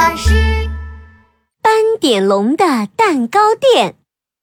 [0.00, 0.30] 巴士。
[1.60, 3.96] 斑点龙的蛋糕店，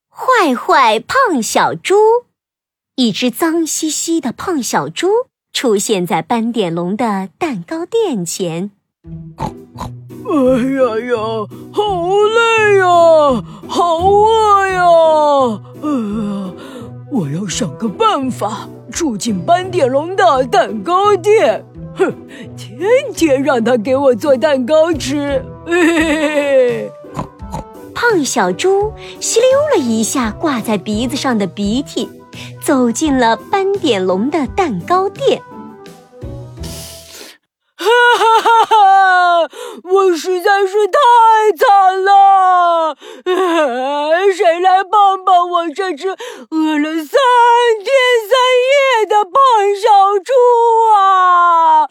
[0.08, 1.96] 坏坏胖小猪，
[2.94, 5.08] 一只脏兮兮的胖小猪
[5.52, 8.70] 出现在斑点龙的蛋糕店前。
[9.04, 10.36] 哎
[10.76, 11.18] 呀呀，
[11.74, 14.84] 好累呀，好饿呀！
[15.82, 16.54] 呃，
[17.12, 21.66] 我要想个办法住进斑点龙的蛋糕店。
[21.98, 22.14] 哼，
[22.56, 22.80] 天
[23.14, 25.44] 天让他给我做蛋糕吃。
[25.66, 26.92] 嘿嘿嘿。
[27.94, 32.08] 胖小猪吸溜了一下挂在鼻子上的鼻涕，
[32.64, 35.42] 走进了斑点龙的蛋糕店。
[37.76, 37.86] 哈
[38.18, 39.50] 哈哈哈！
[39.84, 41.00] 我实在是太
[41.58, 42.96] 惨了，
[44.36, 47.20] 谁来帮帮我这只饿了三
[47.82, 49.32] 夜的胖
[49.82, 50.34] 小猪
[50.96, 51.88] 啊！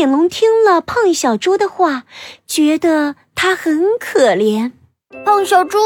[0.00, 2.04] 斑点龙听了胖小猪的话，
[2.46, 4.72] 觉得他很可怜。
[5.26, 5.78] 胖小猪，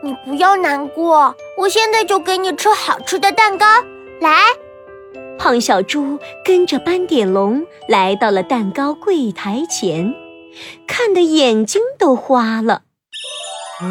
[0.00, 3.66] 你不要难过，我现在就给你吃好吃的蛋糕，
[4.20, 4.44] 来。
[5.40, 10.14] 胖小猪跟着斑点龙来到了蛋糕柜台前，
[10.86, 12.82] 看得眼睛都花了。
[13.80, 13.82] 啊，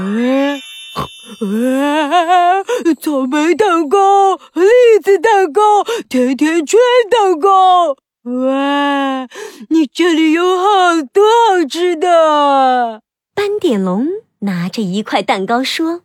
[3.01, 4.63] 草莓蛋糕、栗
[5.03, 6.79] 子蛋糕、甜甜圈
[7.11, 9.27] 蛋糕，哇！
[9.69, 13.01] 你这里有好多好吃的。
[13.33, 14.07] 斑点龙
[14.39, 16.03] 拿着一块蛋糕说：“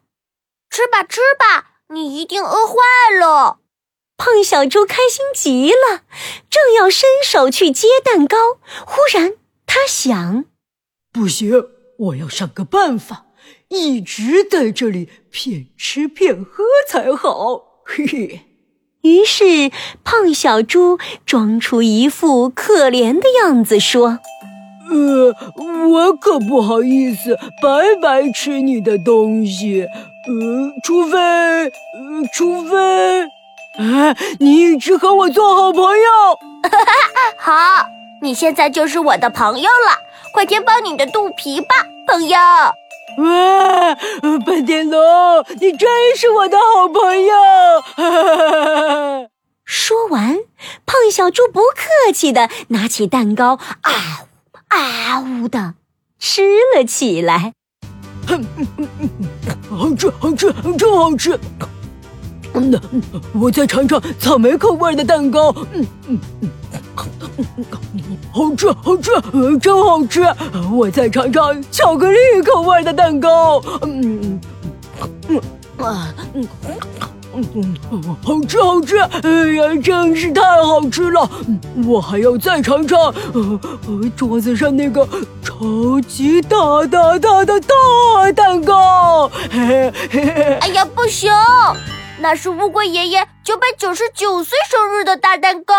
[0.70, 2.74] 吃吧，吃吧，你一定饿坏
[3.18, 3.58] 了。”
[4.16, 6.02] 胖小猪开心极了，
[6.48, 8.36] 正要伸手去接蛋糕，
[8.86, 9.34] 忽然
[9.66, 10.44] 他想
[11.10, 13.26] ：“不行，我要想个办法，
[13.68, 18.48] 一直在这里骗吃骗喝才好。”嘿嘿。
[19.02, 19.70] 于是
[20.04, 24.20] 胖小猪装出一副可怜的样子，说
[24.90, 25.34] ：“呃，
[25.88, 31.70] 我可不好意思白白吃你的东西，呃，除非，呃，
[32.32, 32.76] 除非。”
[33.78, 34.14] 啊！
[34.38, 36.38] 你一直和我做好朋友，
[37.38, 37.52] 好，
[38.20, 39.96] 你现在就是我的朋友了。
[40.34, 41.68] 快填饱你的肚皮吧，
[42.06, 42.38] 朋友。
[43.18, 43.94] 哇，
[44.46, 45.00] 斑点龙，
[45.60, 47.34] 你真是我的好朋友。
[49.64, 50.38] 说完，
[50.86, 53.92] 胖小猪不客气的拿起蛋糕，啊
[54.22, 55.74] 呜啊呜的
[56.18, 56.42] 吃
[56.74, 57.52] 了起来。
[58.26, 58.44] 哼，
[59.70, 61.38] 好吃，好吃，真好吃。
[62.54, 62.80] 嗯，
[63.34, 65.54] 我再尝尝草莓口味的蛋糕。
[65.72, 66.50] 嗯嗯嗯，
[67.38, 67.46] 嗯
[67.94, 69.10] 嗯好吃好吃，
[69.58, 70.22] 真好吃。
[70.72, 73.60] 我再尝尝巧克力口味的蛋糕。
[73.82, 74.40] 嗯
[75.28, 75.40] 嗯
[75.78, 76.48] 啊嗯
[77.34, 78.98] 嗯嗯，好吃好吃。
[78.98, 81.28] 哎呀，真是太好吃了。
[81.86, 82.98] 我还要再尝尝
[83.32, 83.60] 呃
[84.14, 85.08] 桌子上那个
[85.42, 86.58] 超级大
[86.90, 89.30] 大大的大蛋糕。
[89.50, 89.90] 哎
[90.74, 91.32] 呀，不行。
[92.20, 95.74] 那是乌龟爷爷九百九十九岁生日的大蛋糕，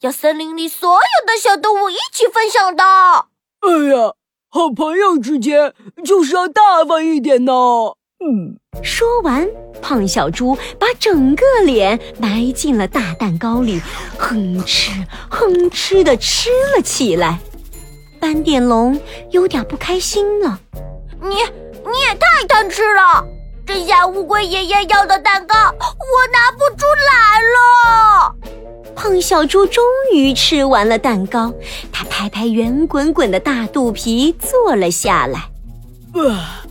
[0.00, 2.82] 要森林里所有的小动物一起分享的。
[2.82, 4.14] 哎呀，
[4.48, 7.52] 好朋友之间就是要大方一点呢。
[7.52, 9.46] 嗯，说完，
[9.82, 13.78] 胖小猪把整个脸埋进了大蛋糕里，
[14.18, 17.38] 哼哧哼哧的吃了起来。
[18.18, 18.98] 斑点龙
[19.32, 20.58] 有点不开心了，
[21.20, 23.22] 你你也太贪吃了。
[23.66, 28.34] 这下乌龟爷爷要的蛋糕我拿不出来了。
[28.94, 31.52] 胖小猪终于吃完了蛋糕，
[31.92, 35.50] 他拍拍圆滚滚的大肚皮坐了下来。
[36.12, 36.64] 啊，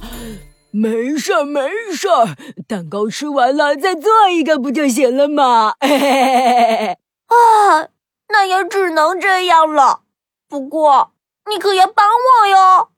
[0.71, 1.61] 没事儿没
[1.93, 2.35] 事儿，
[2.67, 5.73] 蛋糕吃完了再做一个不就行了吗？
[5.79, 6.97] 嘿嘿嘿
[7.27, 7.87] 啊，
[8.29, 10.01] 那也只能这样了。
[10.47, 11.11] 不过
[11.49, 12.89] 你可要帮我哟。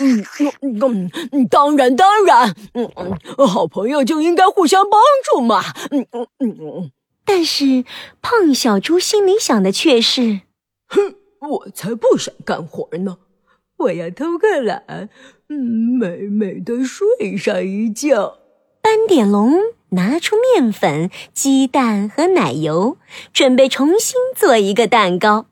[0.00, 0.24] 嗯
[0.62, 2.90] 嗯嗯，当然当然，嗯
[3.36, 4.98] 嗯，好朋友就应该互相帮
[5.30, 5.62] 助嘛。
[5.90, 6.90] 嗯嗯嗯，
[7.30, 7.84] 但是
[8.22, 10.40] 胖小猪心里想的却是：
[10.88, 11.14] 哼，
[11.50, 13.18] 我才不想干活呢，
[13.76, 15.10] 我要偷个懒，
[15.50, 18.38] 嗯，美美的睡上一觉。
[18.80, 19.60] 斑点龙
[19.90, 22.96] 拿出面粉、鸡蛋和奶油，
[23.34, 25.44] 准备重新做一个蛋糕。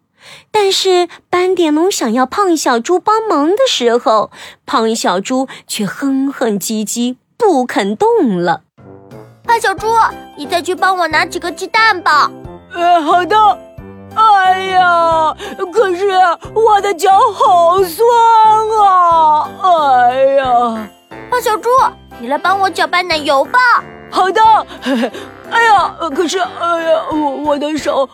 [0.51, 4.33] 但是斑点龙想要胖小猪帮忙的时候，
[4.65, 8.65] 胖小猪却哼哼唧唧不肯动了。
[9.47, 9.87] 胖小猪，
[10.37, 12.31] 你再去帮我拿几个鸡蛋吧。
[12.75, 13.37] 呃，好的。
[14.15, 15.35] 哎呀，
[15.73, 16.09] 可是
[16.55, 18.07] 我的脚好酸
[18.81, 19.49] 啊！
[19.63, 20.89] 哎呀，
[21.31, 21.69] 胖小猪，
[22.19, 23.59] 你来帮我搅拌奶油吧。
[24.11, 24.41] 好的。
[25.51, 28.09] 哎呀，可是，哎呀，我我的手，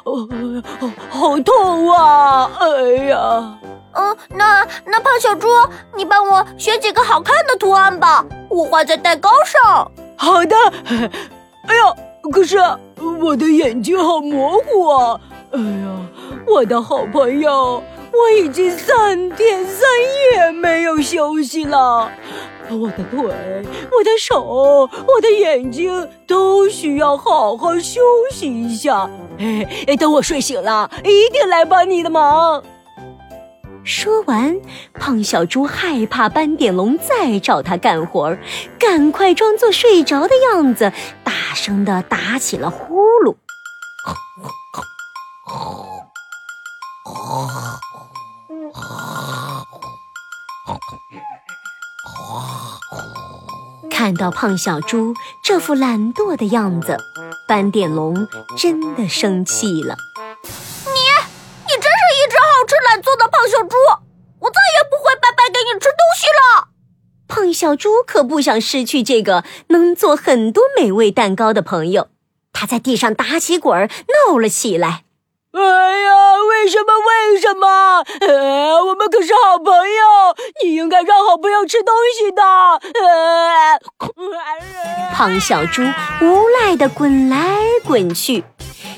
[1.08, 2.50] 好痛啊！
[2.60, 2.66] 哎
[3.04, 3.54] 呀，
[3.92, 5.48] 嗯，那那胖小猪，
[5.96, 9.90] 你帮我选几个好看的图案吧，我画在蛋糕上。
[10.16, 10.56] 好的。
[11.68, 11.94] 哎呀，
[12.32, 12.58] 可是
[13.20, 15.20] 我的眼睛好模糊啊！
[15.52, 16.08] 哎呀，
[16.46, 17.82] 我的好朋友，
[18.12, 19.80] 我已经三天三
[20.34, 22.10] 夜没有休息了。
[22.70, 28.00] 我的腿、我的手、我的眼睛都需要好好休
[28.32, 29.08] 息一下。
[29.38, 32.62] 哎，等我睡醒了，一定来帮你的忙。
[33.84, 34.60] 说完，
[34.94, 38.38] 胖小猪害怕斑点龙再找他干活儿，
[38.78, 40.92] 赶快装作睡着的样子，
[41.24, 43.36] 大声的打起了呼噜。
[53.90, 55.14] 看到胖小猪
[55.44, 56.96] 这副懒惰的样子，
[57.46, 58.26] 斑点龙
[58.56, 59.96] 真的生气了。
[60.44, 63.76] 你，你真是一只好吃懒做的胖小猪！
[64.40, 66.68] 我再也不会白白给你吃东西了。
[67.28, 72.08] 胖小猪可不想失去这个能做很多美味蛋糕的朋友，
[72.52, 73.88] 他在地上打起滚儿，
[74.26, 75.04] 闹了起来。
[75.52, 76.10] 哎呀，
[76.50, 76.92] 为什么？
[76.98, 78.04] 为什么？
[78.26, 82.42] 呃，我们可是好朋友，你应该让好朋友吃东西的。
[82.42, 83.78] 呃，
[85.14, 85.82] 胖小猪
[86.20, 88.42] 无赖的滚来滚去，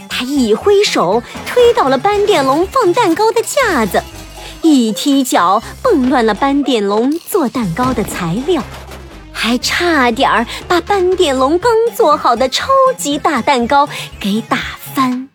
[0.09, 4.03] 他一挥手推倒了斑点龙放蛋糕的架子，
[4.65, 8.63] 一踢脚蹦乱了斑点龙做蛋糕的材料，
[9.31, 13.87] 还差点儿把斑点龙刚做好的超级大蛋糕
[14.19, 14.57] 给打
[14.95, 15.29] 翻。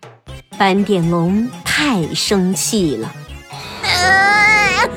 [0.58, 3.12] 斑点龙太生气了，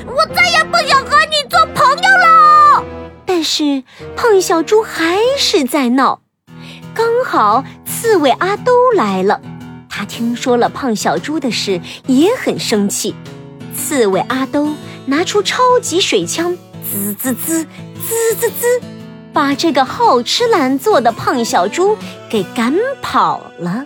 [0.07, 2.83] 我再也不想和你做朋友了。
[3.27, 3.83] 但是
[4.15, 6.21] 胖小猪还是在闹。
[6.95, 9.39] 刚好刺猬阿兜来了，
[9.87, 13.13] 他听说了胖小猪的事，也很生气。
[13.73, 14.69] 刺猬阿兜
[15.05, 18.81] 拿出超级水枪，滋滋滋，滋滋滋，
[19.33, 21.97] 把这个好吃懒做的胖小猪
[22.29, 23.85] 给赶跑了。